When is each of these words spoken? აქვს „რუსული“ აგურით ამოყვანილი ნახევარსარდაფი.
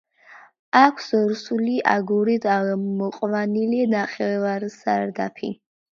აქვს 0.79 1.09
„რუსული“ 1.17 1.75
აგურით 1.91 2.47
ამოყვანილი 2.55 3.85
ნახევარსარდაფი. 3.95 5.53